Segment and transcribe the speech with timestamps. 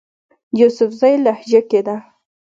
[0.59, 1.95] يوسفزئ لهجه کښې ده